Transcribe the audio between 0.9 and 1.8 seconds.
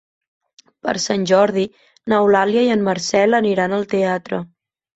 Sant Jordi